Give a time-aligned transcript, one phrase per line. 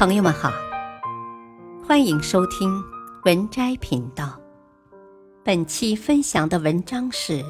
[0.00, 0.50] 朋友们好，
[1.86, 2.82] 欢迎收听
[3.26, 4.40] 文摘频道。
[5.44, 7.44] 本期分享的文章是：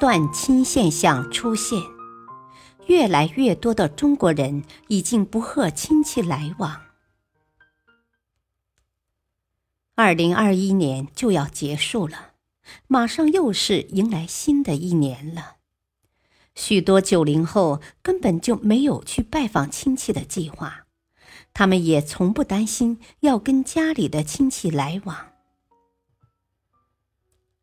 [0.00, 1.80] 断亲现象出现，
[2.86, 6.80] 越来越多的中国人已经不和亲戚来往。
[9.94, 12.32] 二零二一年就要结束了，
[12.88, 15.58] 马上又是迎来新的一年了。
[16.54, 20.86] 许多九零后根本就没有去拜访亲戚的计划，
[21.52, 25.32] 他们也从不担心要跟家里的亲戚来往。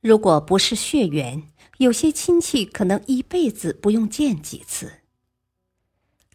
[0.01, 4.93] 如果不是血缘，有些亲戚可能一辈子不用见几次。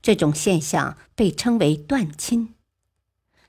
[0.00, 2.54] 这种现象被称为断亲，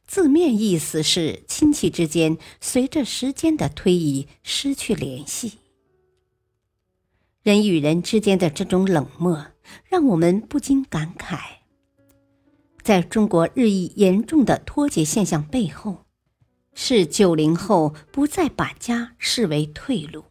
[0.08, 5.60] 字面意思是亲戚之间随着时间的推移失去联系。
[7.48, 9.48] 人与人之间的这种冷漠，
[9.86, 11.40] 让我们不禁感慨：
[12.84, 16.04] 在中国日益严重的脱节现象背后，
[16.74, 20.26] 是九零后不再把家视为退路。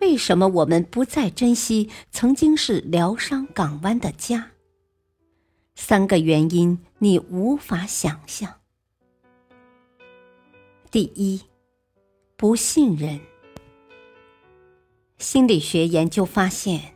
[0.00, 4.50] 为什么我们不再珍惜曾经是疗伤港湾的家？
[5.76, 8.52] 三个原因你无法想象。
[10.90, 11.40] 第一，
[12.36, 13.20] 不信任。
[15.26, 16.94] 心理学研究发现，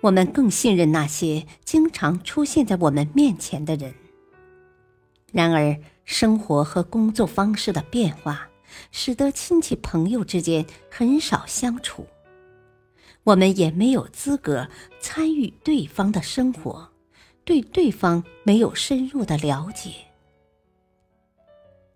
[0.00, 3.94] 我们更信任那些经常出现在我们面前的人。
[5.30, 8.48] 然而，生活和工作方式的变化，
[8.90, 12.08] 使得亲戚朋友之间很少相处，
[13.22, 14.66] 我们也没有资格
[14.98, 16.90] 参与对方的生活，
[17.44, 19.92] 对对方没有深入的了解。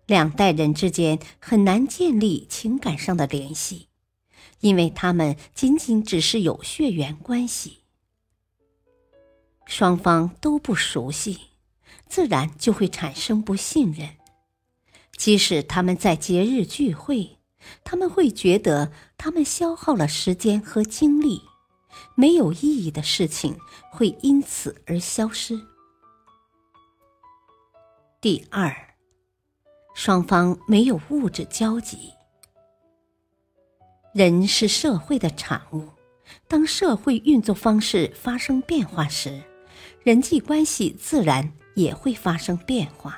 [0.07, 3.89] 两代人之间很难建立情感上的联系。
[4.59, 7.79] 因为他们仅仅只是有血缘关系，
[9.65, 11.39] 双方都不熟悉，
[12.07, 14.09] 自然就会产生不信任。
[15.17, 17.37] 即使他们在节日聚会，
[17.83, 21.41] 他们会觉得他们消耗了时间和精力，
[22.15, 23.57] 没有意义的事情
[23.91, 25.59] 会因此而消失。
[28.19, 28.95] 第二，
[29.93, 32.11] 双方没有物质交集。
[34.13, 35.89] 人是社会的产物，
[36.47, 39.41] 当社会运作方式发生变化时，
[40.03, 43.17] 人际关系自然也会发生变化。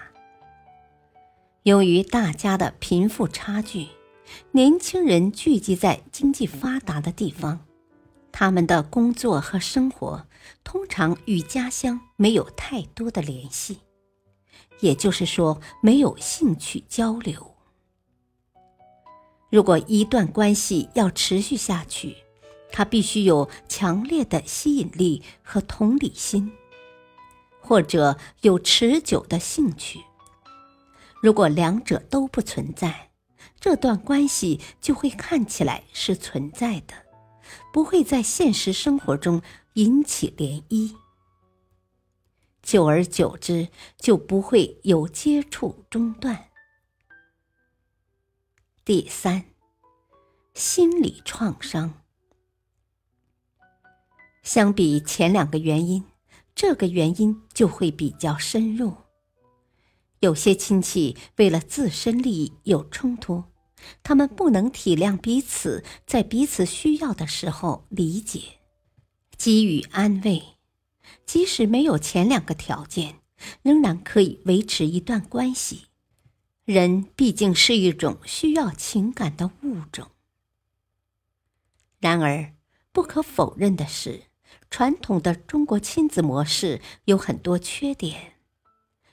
[1.64, 3.90] 由于大家的贫富差距，
[4.52, 7.60] 年轻人聚集在经济发达的地方，
[8.32, 10.26] 他们的工作和生活
[10.64, 13.80] 通常与家乡没有太多的联系，
[14.80, 17.55] 也就是说，没有兴趣交流。
[19.50, 22.18] 如果一段关系要持续下去，
[22.72, 26.52] 它必须有强烈的吸引力和同理心，
[27.62, 30.02] 或者有持久的兴趣。
[31.22, 33.12] 如果两者都不存在，
[33.60, 36.94] 这段关系就会看起来是存在的，
[37.72, 39.42] 不会在现实生活中
[39.74, 40.94] 引起涟漪。
[42.62, 46.50] 久而久之，就不会有接触中断。
[48.86, 49.46] 第三，
[50.54, 52.04] 心理创伤。
[54.44, 56.06] 相比前两个原因，
[56.54, 58.96] 这个原因就会比较深入。
[60.20, 63.46] 有些亲戚为了自身利益有冲突，
[64.04, 68.60] 他们不能体谅彼此在彼此需要的时候理解、
[69.36, 70.44] 给予安慰，
[71.26, 73.16] 即使没有前两个条件，
[73.64, 75.86] 仍然可以维持一段关系。
[76.66, 80.10] 人毕竟是一种需要情感的物种。
[82.00, 82.54] 然而，
[82.92, 84.24] 不可否认的是，
[84.72, 88.34] 传统的中国亲子模式有很多缺点。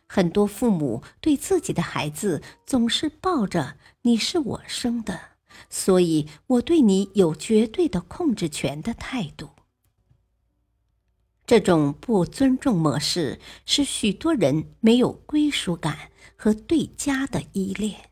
[0.07, 5.21] 很多父母对自己的孩子总是抱着“你是我生的，
[5.69, 9.51] 所以我对你有绝对的控制权”的态度。
[11.45, 16.12] 这种不尊重模式，使许多人没有归属感。
[16.43, 18.11] 和对家的依恋。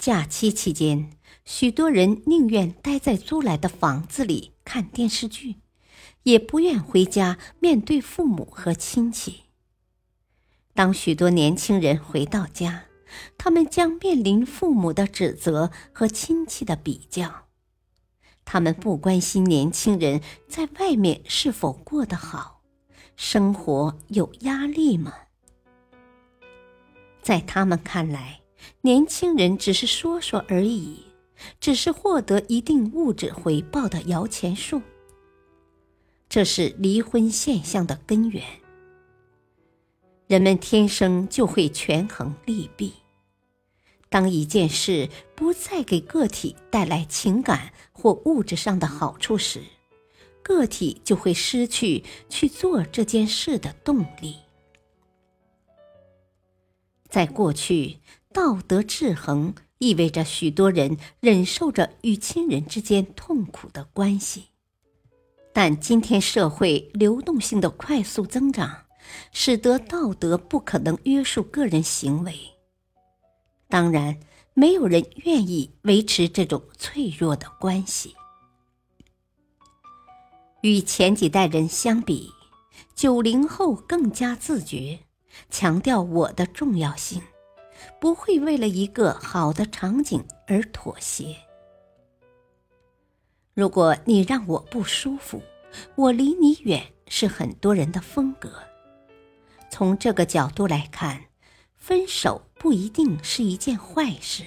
[0.00, 1.12] 假期期间，
[1.44, 5.58] 许多人宁愿待在租来的房子里看电视剧，
[6.24, 9.44] 也不愿回家面对父母和亲戚。
[10.74, 12.86] 当许多年轻人回到家，
[13.36, 17.46] 他们将面临父母的指责和亲戚的比较。
[18.44, 22.64] 他们不关心年轻人在外面是否过得好，
[23.14, 25.14] 生活有压力吗？
[27.28, 28.40] 在他们看来，
[28.80, 31.00] 年轻人只是说说而已，
[31.60, 34.80] 只是获得一定物质回报的摇钱树。
[36.30, 38.42] 这是离婚现象的根源。
[40.26, 42.94] 人们天生就会权衡利弊。
[44.08, 49.60] 当一件事不再给个体带来情感或物质上的好处时，
[50.42, 54.36] 个体就会失去去做这件事的动力。
[57.18, 57.98] 在过去，
[58.32, 64.50] 道德制衡意味着许多人忍受着与亲人之间痛苦的关系，
[65.52, 68.84] 但今天社会流动性的快速增长，
[69.32, 72.38] 使得道德不可能约束个人行为。
[73.68, 74.20] 当然，
[74.54, 78.14] 没有人愿意维持这种脆弱的关系。
[80.62, 82.30] 与前几代人相比，
[82.94, 85.00] 九零后更加自觉，
[85.50, 87.22] 强调我的重要性，
[88.00, 91.36] 不会为了一个好的场景而妥协。
[93.54, 95.42] 如果你让我不舒服，
[95.96, 98.52] 我离你远是很多人的风格。
[99.70, 101.24] 从这个角度来看，
[101.76, 104.44] 分手不一定是一件坏事。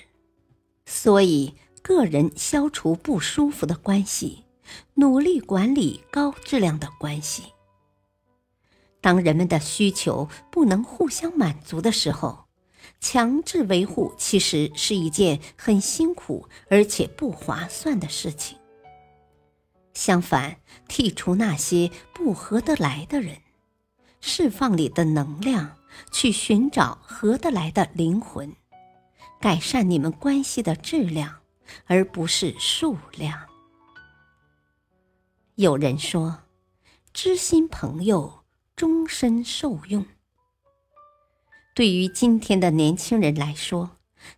[0.85, 4.45] 所以，个人消除不舒服的关系。
[4.94, 7.44] 努力管理高质量的关系。
[9.01, 12.45] 当人们的需求不能互相满足的时候，
[13.00, 18.57] 强制维护其实是一件很辛苦而且不划算的事情。
[19.94, 20.57] 相反，
[20.88, 23.38] 剔除那些不合得来的人，
[24.21, 25.75] 释放你的能量，
[26.12, 28.56] 去寻找合得来的灵魂，
[29.39, 31.39] 改善你们关系的质量，
[31.88, 33.38] 而不是数量。
[35.56, 36.44] 有人说，
[37.12, 38.40] 知心朋友
[38.81, 40.07] 终身受用。
[41.75, 43.98] 对于今天的年轻人来说，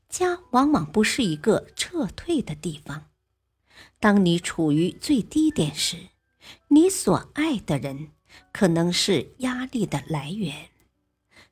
[0.10, 3.06] 家往往不是一个撤退的地方。
[4.02, 6.10] 当你处于最低点时，
[6.68, 8.12] 你所爱的人
[8.52, 10.72] 可能是压力的来源。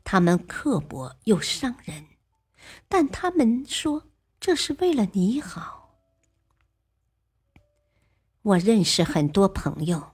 [0.03, 2.07] 他们刻薄又伤人，
[2.89, 5.95] 但他们说这是为了你好。
[8.41, 10.11] 我认识很多朋友，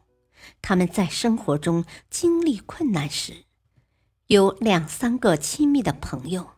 [0.61, 3.45] 他们在生活中经历困难时，
[4.27, 6.51] 有两三个亲密的朋友，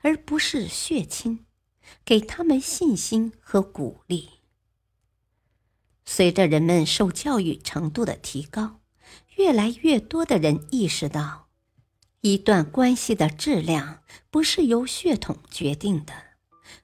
[0.00, 1.44] 而不是血亲，
[2.04, 4.30] 给他们信心和鼓励。
[6.04, 8.80] 随着人们受教育程度的提高，
[9.36, 11.48] 越来越多的人意识到，
[12.20, 16.12] 一段关系的质量不是由血统决定的，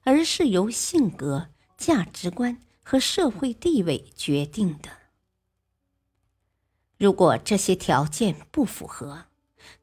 [0.03, 2.59] 而是由性格、价值观。
[2.83, 5.00] 和社会地位决定的。
[7.01, 9.25] 如果这些条件不符合，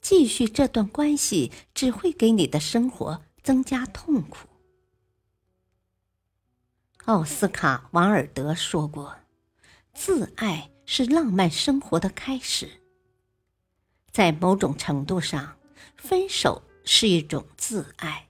[0.00, 4.47] 继续这段关系只会给你的生活增加痛苦。
[7.06, 9.17] 奥斯卡·王尔德说过
[9.93, 12.70] ：“自爱是浪漫生活的开始。”
[14.12, 15.56] 在某种程度上，
[15.97, 18.29] 分手是一种自爱，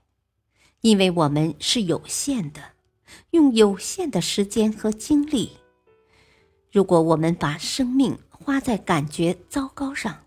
[0.81, 2.71] 因为我们是有限的。
[3.29, 5.57] 用有限的时间和精力，
[6.71, 10.25] 如果我们把生命花在感觉糟糕上，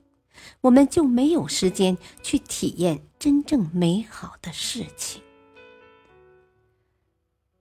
[0.61, 5.23] 我们就没有时间去体验真正美好的事情。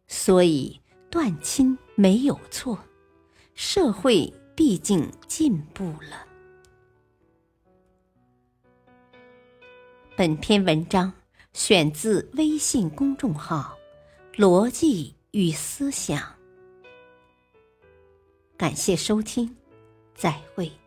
[0.07, 2.77] 所以，断亲没有错，
[3.53, 6.27] 社会毕竟进步了。
[10.15, 11.11] 本篇文章
[11.53, 13.77] 选自微信公众号。
[14.37, 16.35] 逻辑与思想，
[18.57, 19.57] 感谢收听，
[20.21, 20.80] 再会。